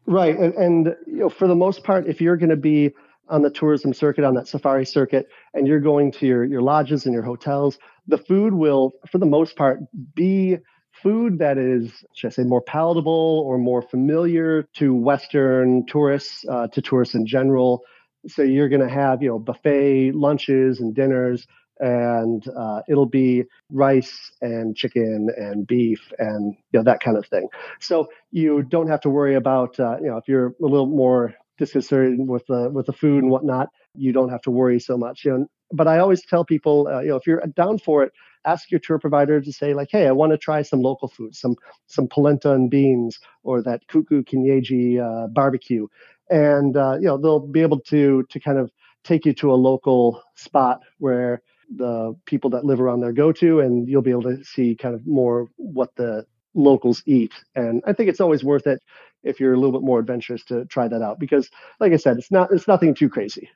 [0.06, 2.92] Right, and and you know for the most part, if you're going to be
[3.28, 7.06] on the tourism circuit, on that safari circuit, and you're going to your your lodges
[7.06, 9.78] and your hotels, the food will, for the most part,
[10.14, 10.58] be
[11.02, 16.68] food that is, should I say, more palatable or more familiar to Western tourists, uh,
[16.68, 17.82] to tourists in general.
[18.26, 21.46] So you're going to have, you know, buffet lunches and dinners,
[21.80, 27.26] and uh, it'll be rice and chicken and beef and you know that kind of
[27.26, 27.48] thing.
[27.80, 31.34] So you don't have to worry about, uh, you know, if you're a little more
[31.58, 35.24] disconcerted with the with the food and whatnot, you don't have to worry so much.
[35.24, 38.12] You know, but I always tell people, uh, you know, if you're down for it,
[38.44, 41.34] ask your tour provider to say like, hey, I want to try some local food,
[41.34, 41.56] some
[41.86, 45.86] some polenta and beans, or that kuku kienyeji uh, barbecue,
[46.30, 48.70] and uh, you know they'll be able to to kind of
[49.04, 51.42] take you to a local spot where
[51.74, 54.94] the people that live around there go to, and you'll be able to see kind
[54.94, 57.32] of more what the locals eat.
[57.54, 58.80] And I think it's always worth it
[59.22, 61.50] if you're a little bit more adventurous to try that out because,
[61.80, 63.48] like I said, it's not it's nothing too crazy.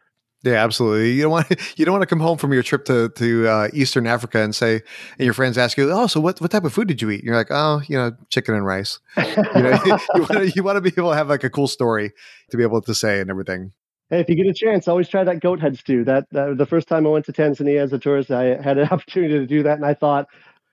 [0.44, 1.12] Yeah, absolutely.
[1.12, 3.68] You don't want you don't want to come home from your trip to to uh,
[3.72, 4.74] Eastern Africa and say,
[5.18, 7.24] and your friends ask you, "Oh, so what what type of food did you eat?"
[7.24, 9.80] you're like, "Oh, you know, chicken and rice." you, know,
[10.14, 12.12] you, want to, you want to be able to have like a cool story
[12.50, 13.72] to be able to say and everything.
[14.10, 16.02] Hey, if you get a chance, always try that goat head stew.
[16.04, 18.88] That, that the first time I went to Tanzania as a tourist, I had an
[18.90, 20.26] opportunity to do that, and I thought,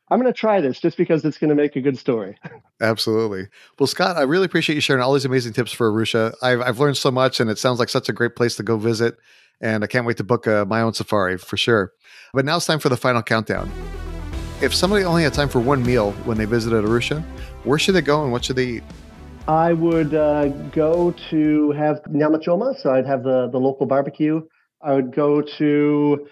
[0.10, 2.38] I'm going to try this just because it's going to make a good story.
[2.82, 3.48] Absolutely.
[3.80, 6.34] Well, Scott, I really appreciate you sharing all these amazing tips for Arusha.
[6.44, 8.78] I've, I've learned so much, and it sounds like such a great place to go
[8.78, 9.18] visit.
[9.62, 11.92] And I can't wait to book uh, my own safari for sure.
[12.34, 13.72] But now it's time for the final countdown.
[14.62, 17.24] If somebody only had time for one meal when they visited Arusha,
[17.64, 18.84] where should they go and what should they eat?
[19.48, 24.42] I would uh, go to have nyama choma, so I'd have the, the local barbecue.
[24.82, 26.28] I would go to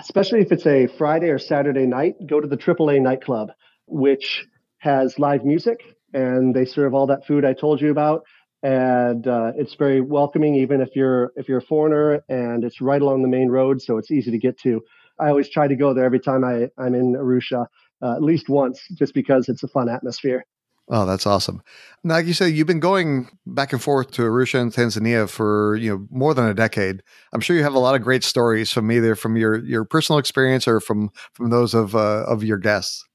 [0.00, 3.50] especially if it's a Friday or Saturday night, go to the AAA nightclub,
[3.86, 4.46] which
[4.78, 5.80] has live music
[6.12, 8.24] and they serve all that food I told you about.
[8.62, 13.02] And uh, it's very welcoming, even if you're if you're a foreigner, and it's right
[13.02, 14.80] along the main road, so it's easy to get to.
[15.20, 17.66] I always try to go there every time I, I'm in Arusha,
[18.00, 20.46] uh, at least once, just because it's a fun atmosphere.
[20.88, 21.62] Oh, that's awesome.
[22.02, 25.76] Now, like you said, you've been going back and forth to Arusha and Tanzania for
[25.76, 27.02] you know more than a decade.
[27.32, 30.18] I'm sure you have a lot of great stories from either from your your personal
[30.18, 33.06] experience or from from those of uh, of your guests.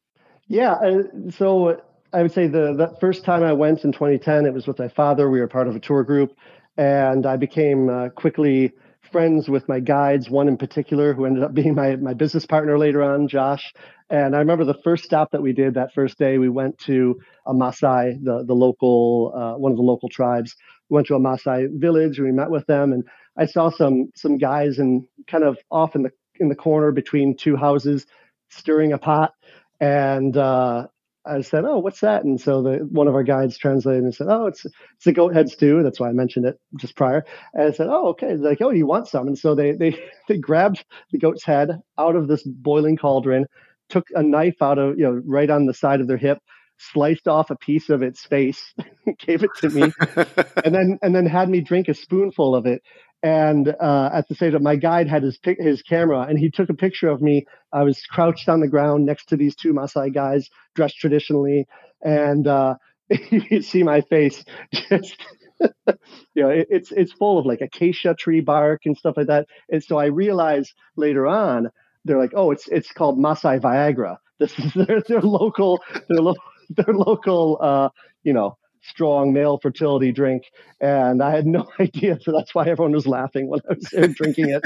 [0.48, 1.80] Yeah, uh, so
[2.12, 4.88] I would say the the first time I went in 2010, it was with my
[4.88, 5.30] father.
[5.30, 6.36] We were part of a tour group,
[6.78, 8.74] and I became uh, quickly
[9.12, 10.30] friends with my guides.
[10.30, 13.74] One in particular, who ended up being my my business partner later on, Josh.
[14.10, 17.20] And I remember the first stop that we did that first day, we went to
[17.46, 20.56] a Maasai, the, the local, uh, one of the local tribes.
[20.90, 23.04] We went to a Maasai village, and we met with them, and
[23.38, 27.36] I saw some some guys and kind of off in the in the corner between
[27.36, 28.06] two houses
[28.50, 29.34] stirring a pot.
[29.80, 30.88] And uh,
[31.30, 34.28] I said, "Oh, what's that?" And so the one of our guides translated and said,
[34.30, 37.26] "Oh, it's it's a goat head stew." That's why I mentioned it just prior.
[37.54, 39.98] And I said, "Oh, okay." They're like, "Oh, you want some?" And so they they
[40.28, 43.46] they grabbed the goat's head out of this boiling cauldron,
[43.90, 46.40] took a knife out of you know right on the side of their hip
[46.80, 48.74] sliced off a piece of its face
[49.20, 49.82] gave it to me
[50.64, 52.82] and then and then had me drink a spoonful of it
[53.22, 56.70] and uh, at the same time my guide had his his camera and he took
[56.70, 60.14] a picture of me i was crouched on the ground next to these two Maasai
[60.14, 61.68] guys dressed traditionally
[62.02, 62.76] and uh,
[63.32, 65.18] you see my face just
[66.34, 69.48] you know it, it's it's full of like acacia tree bark and stuff like that
[69.70, 71.70] and so i realized later on
[72.06, 74.18] they're like, oh, it's it's called Maasai Viagra.
[74.40, 76.36] This is their their local their, lo-
[76.70, 77.90] their local uh,
[78.24, 80.44] you know strong male fertility drink,
[80.80, 82.20] and I had no idea.
[82.22, 84.64] So that's why everyone was laughing when I was drinking it.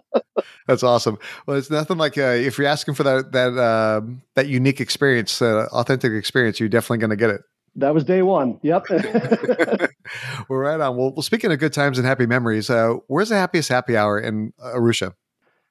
[0.66, 1.18] That's awesome.
[1.46, 4.02] Well, it's nothing like uh, if you're asking for that that uh,
[4.36, 7.42] that unique experience, uh, authentic experience, you're definitely going to get it.
[7.76, 8.58] That was day one.
[8.62, 8.86] Yep.
[8.90, 10.96] well, right on.
[10.96, 14.18] Well, well, speaking of good times and happy memories, uh, where's the happiest happy hour
[14.18, 15.14] in Arusha?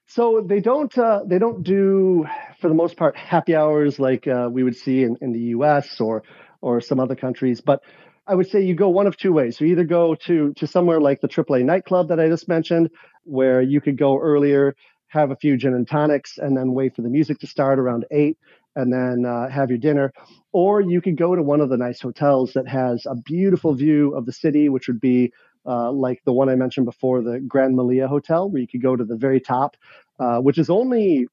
[0.08, 2.26] So they don't uh, they don't do
[2.60, 6.02] for the most part happy hours like uh, we would see in, in the U.S.
[6.02, 6.24] or
[6.62, 7.62] or some other countries.
[7.62, 7.82] But
[8.28, 9.60] I would say you go one of two ways.
[9.60, 12.90] You either go to to somewhere like the AAA nightclub that I just mentioned,
[13.24, 14.76] where you could go earlier,
[15.08, 18.06] have a few gin and tonics, and then wait for the music to start around
[18.12, 18.38] eight,
[18.76, 20.14] and then uh, have your dinner.
[20.52, 24.16] Or you could go to one of the nice hotels that has a beautiful view
[24.16, 25.32] of the city, which would be
[25.66, 28.96] uh, like the one I mentioned before, the Grand Melia Hotel, where you could go
[28.96, 29.76] to the very top,
[30.20, 31.28] uh, which is only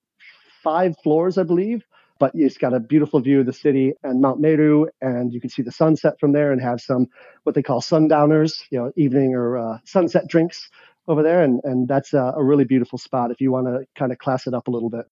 [0.63, 1.85] five floors, I believe,
[2.19, 5.51] but it's got a beautiful view of the city and Mount Meru, and you can
[5.51, 7.07] see the sunset from there and have some
[7.45, 10.69] what they call sundowners, you know, evening or uh, sunset drinks
[11.09, 14.13] over there, and and that's a, a really beautiful spot if you want to kind
[14.13, 15.07] of class it up a little bit.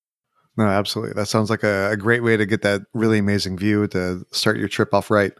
[0.56, 1.14] No, absolutely.
[1.14, 4.56] That sounds like a, a, great way to get that really amazing view to start
[4.56, 5.32] your trip off right.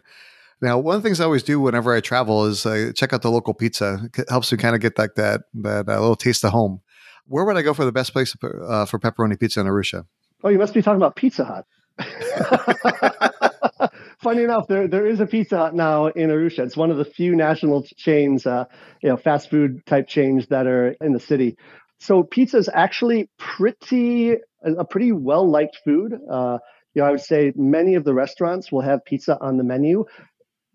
[0.61, 3.21] Now, one of the things I always do whenever I travel is uh, check out
[3.21, 4.09] the local pizza.
[4.17, 6.81] It helps me kind of get like that that uh, little taste of home.
[7.27, 10.05] Where would I go for the best place uh, for pepperoni pizza in Arusha?
[10.45, 11.65] Oh, you must be talking about Pizza Hut.
[14.21, 16.59] Funny enough, there there is a Pizza Hut now in Arusha.
[16.59, 18.65] It's one of the few national chains, uh,
[19.01, 21.57] you know, fast food type chains that are in the city.
[21.99, 26.13] So pizza is actually pretty a pretty well liked food.
[26.13, 26.59] Uh,
[26.93, 30.05] you know, I would say many of the restaurants will have pizza on the menu.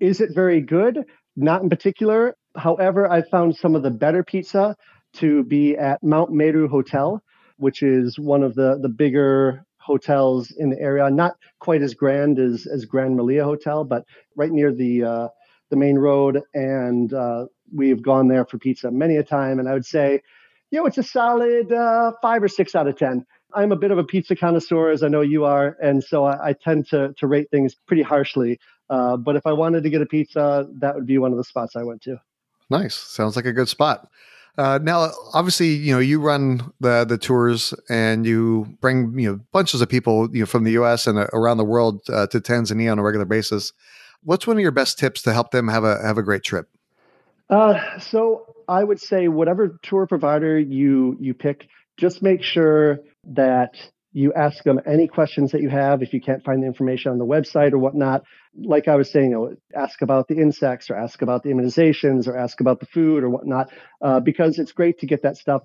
[0.01, 0.99] Is it very good?
[1.37, 2.35] Not in particular.
[2.57, 4.75] However, I found some of the better pizza
[5.15, 7.23] to be at Mount Meru Hotel,
[7.61, 11.11] which is one of the, the bigger hotels in the area.
[11.11, 14.05] Not quite as grand as, as Grand Melia Hotel, but
[14.37, 15.29] right near the uh,
[15.69, 16.41] the main road.
[16.55, 19.59] And uh, we've gone there for pizza many a time.
[19.59, 20.21] And I would say,
[20.71, 23.25] you know, it's a solid uh, five or six out of 10.
[23.53, 26.51] I'm a bit of a pizza connoisseur, as I know you are, and so I,
[26.51, 28.61] I tend to to rate things pretty harshly.
[28.89, 31.45] Uh, but if I wanted to get a pizza, that would be one of the
[31.45, 32.21] spots I went to.
[32.71, 32.95] Nice.
[32.95, 34.09] Sounds like a good spot.
[34.59, 39.41] Uh, now, obviously, you know you run the the tours and you bring you know
[39.53, 41.07] bunches of people you know from the U.S.
[41.07, 43.73] and uh, around the world uh, to Tanzania on a regular basis.
[44.23, 46.69] What's one of your best tips to help them have a have a great trip?
[47.49, 53.75] Uh, so I would say whatever tour provider you you pick, just make sure that
[54.13, 57.19] you ask them any questions that you have if you can't find the information on
[57.19, 58.25] the website or whatnot.
[58.55, 62.27] Like I was saying, you know, ask about the insects or ask about the immunizations
[62.27, 63.73] or ask about the food or whatnot,
[64.03, 65.63] uh, because it's great to get that stuff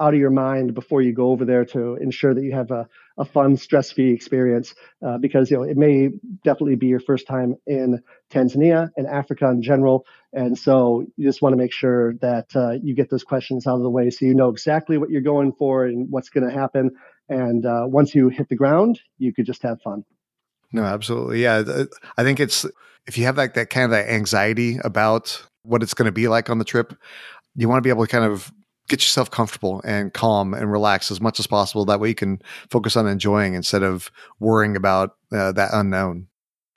[0.00, 2.86] out of your mind before you go over there to ensure that you have a,
[3.18, 4.72] a fun, stress-free experience.
[5.04, 6.10] Uh, because you know it may
[6.44, 11.42] definitely be your first time in Tanzania and Africa in general, and so you just
[11.42, 14.24] want to make sure that uh, you get those questions out of the way so
[14.24, 16.92] you know exactly what you're going for and what's going to happen
[17.28, 20.04] and uh, once you hit the ground, you could just have fun.
[20.72, 21.42] No, absolutely.
[21.42, 21.84] Yeah.
[22.16, 22.66] I think it's,
[23.06, 26.28] if you have like that kind of that anxiety about what it's going to be
[26.28, 26.94] like on the trip,
[27.54, 28.52] you want to be able to kind of
[28.88, 31.84] get yourself comfortable and calm and relax as much as possible.
[31.84, 32.40] That way you can
[32.70, 34.10] focus on enjoying instead of
[34.40, 36.26] worrying about uh, that unknown.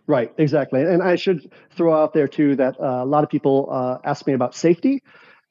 [0.07, 0.81] Right, exactly.
[0.81, 4.27] And I should throw out there too that uh, a lot of people uh, ask
[4.27, 5.03] me about safety,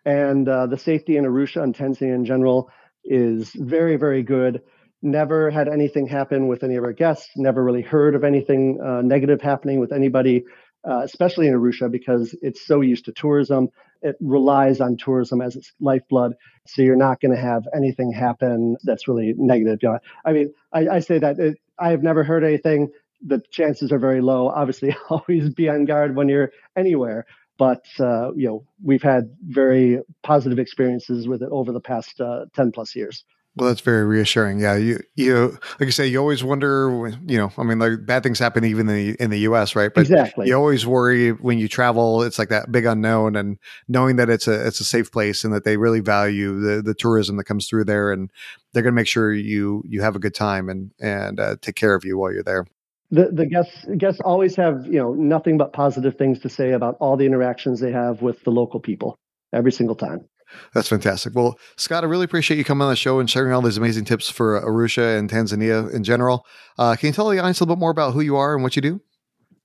[0.05, 2.71] and uh, the safety in Arusha and Tanzania in general
[3.05, 4.61] is very, very good
[5.03, 9.03] never had anything happen with any of our guests, never really heard of anything uh,
[9.03, 10.45] negative happening with anybody,
[10.89, 13.69] uh, especially in Arusha, because it's so used to tourism.
[14.03, 16.35] It relies on tourism as its lifeblood.
[16.67, 19.79] So you're not going to have anything happen that's really negative.
[19.83, 22.91] You know, I mean, I, I say that it, I have never heard anything.
[23.23, 24.49] The chances are very low.
[24.49, 27.27] Obviously, always be on guard when you're anywhere.
[27.59, 32.47] But uh, you know, we've had very positive experiences with it over the past uh,
[32.55, 33.25] ten plus years.
[33.57, 34.61] Well, that's very reassuring.
[34.61, 37.13] Yeah, you you like I say, you always wonder.
[37.27, 39.93] You know, I mean, like bad things happen even in the in the U.S., right?
[39.93, 40.47] But exactly.
[40.47, 42.23] You always worry when you travel.
[42.23, 45.53] It's like that big unknown, and knowing that it's a it's a safe place and
[45.53, 48.31] that they really value the the tourism that comes through there, and
[48.73, 51.75] they're going to make sure you you have a good time and and uh, take
[51.75, 52.67] care of you while you're there.
[53.11, 56.99] The the guests guests always have you know nothing but positive things to say about
[57.01, 59.19] all the interactions they have with the local people
[59.53, 60.30] every single time.
[60.75, 61.35] That's fantastic.
[61.35, 64.05] Well, Scott, I really appreciate you coming on the show and sharing all these amazing
[64.05, 66.47] tips for Arusha and Tanzania in general.
[66.79, 68.63] Uh, can you tell the audience a little bit more about who you are and
[68.63, 69.01] what you do?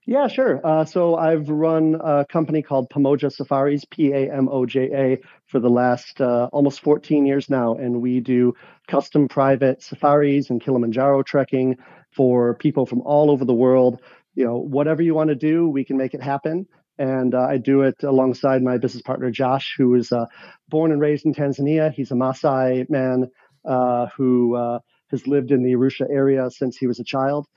[0.07, 0.61] Yeah, sure.
[0.63, 5.17] Uh, so I've run a company called Pamoja Safaris, P A M O J A,
[5.47, 7.73] for the last uh, almost 14 years now.
[7.73, 8.53] And we do
[8.87, 11.77] custom private safaris and Kilimanjaro trekking
[12.11, 13.99] for people from all over the world.
[14.35, 16.67] You know, whatever you want to do, we can make it happen
[16.97, 20.25] and uh, I do it alongside my business partner Josh, who is uh,
[20.69, 21.91] born and raised in Tanzania.
[21.93, 23.31] He's a Maasai man
[23.65, 24.79] uh, who uh,
[25.11, 27.47] has lived in the Arusha area since he was a child,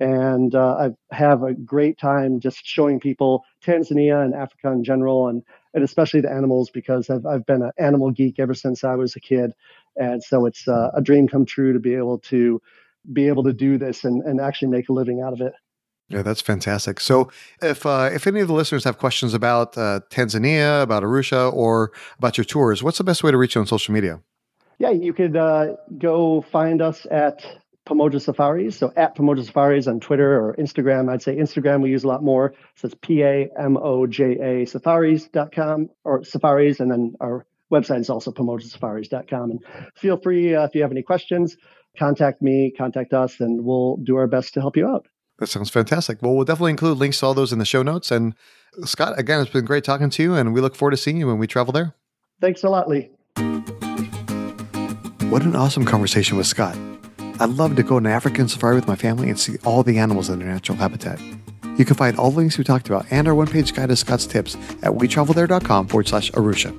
[0.00, 5.28] and uh, I have a great time just showing people Tanzania and Africa in general,
[5.28, 5.42] and
[5.74, 9.16] and especially the animals because I've I've been an animal geek ever since I was
[9.16, 9.52] a kid,
[9.96, 12.60] and so it's uh, a dream come true to be able to
[13.12, 15.52] be able to do this and, and actually make a living out of it.
[16.08, 17.00] Yeah, that's fantastic.
[17.00, 17.30] So,
[17.60, 21.92] if uh, if any of the listeners have questions about uh, Tanzania, about Arusha, or
[22.16, 24.20] about your tours, what's the best way to reach you on social media?
[24.78, 27.44] Yeah, you could uh, go find us at
[27.88, 28.76] Pamoja Safaris.
[28.76, 31.10] So at Pamoja Safaris on Twitter or Instagram.
[31.10, 32.54] I'd say Instagram we use a lot more.
[32.76, 36.80] So it's P A M O J A safaris.com or safaris.
[36.80, 39.50] And then our website is also pamojasafaris.com.
[39.50, 39.60] And
[39.94, 41.56] feel free, uh, if you have any questions,
[41.98, 45.06] contact me, contact us, and we'll do our best to help you out.
[45.38, 46.20] That sounds fantastic.
[46.20, 48.10] Well, we'll definitely include links to all those in the show notes.
[48.10, 48.34] And
[48.84, 51.26] Scott, again, it's been great talking to you, and we look forward to seeing you
[51.26, 51.94] when we travel there.
[52.40, 53.10] Thanks a lot, Lee.
[55.30, 56.76] What an awesome conversation with Scott.
[57.40, 59.98] I'd love to go on an African safari with my family and see all the
[59.98, 61.20] animals in their natural habitat.
[61.76, 63.96] You can find all the links we talked about and our one page guide to
[63.96, 66.72] Scott's tips at wetravelthere.com forward slash Arusha.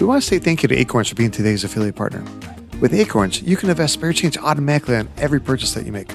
[0.00, 2.24] We want to say thank you to Acorns for being today's affiliate partner.
[2.80, 6.14] With Acorns, you can invest spare change automatically on every purchase that you make.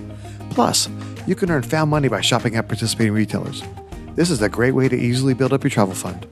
[0.49, 0.89] Plus,
[1.28, 3.63] you can earn found money by shopping at participating retailers.
[4.15, 6.28] This is a great way to easily build up your travel fund.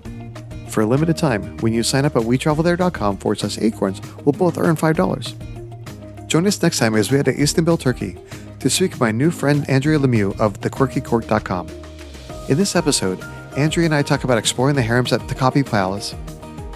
[0.70, 4.58] For a limited time, when you sign up at wetravelthere.com forward slash acorns, we'll both
[4.58, 6.28] earn $5.
[6.28, 8.18] Join us next time as we head to Istanbul, Turkey,
[8.60, 11.68] to speak with my new friend Andrea Lemieux of thequirkycourt.com.
[12.50, 13.22] In this episode,
[13.58, 16.16] Andrea and I talk about exploring the harems at the Topkapi Palace,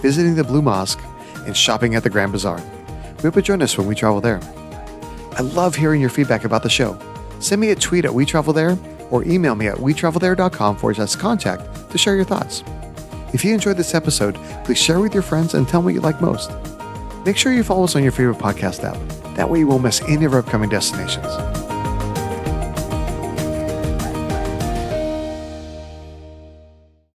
[0.02, 1.00] visiting the Blue Mosque,
[1.46, 2.62] and shopping at the Grand Bazaar.
[3.18, 4.40] We hope you join us when we travel there.
[5.34, 7.00] I love hearing your feedback about the show
[7.40, 11.98] send me a tweet at WeTravelThere or email me at wetravelthere.com forward slash contact to
[11.98, 12.64] share your thoughts.
[13.34, 16.02] If you enjoyed this episode, please share with your friends and tell me what you
[16.02, 16.52] like most.
[17.26, 19.36] Make sure you follow us on your favorite podcast app.
[19.36, 21.67] That way you won't miss any of our upcoming destinations.